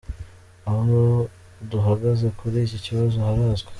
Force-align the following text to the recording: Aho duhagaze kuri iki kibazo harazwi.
Aho 0.71 1.01
duhagaze 1.71 2.25
kuri 2.37 2.57
iki 2.65 2.77
kibazo 2.85 3.15
harazwi. 3.25 3.69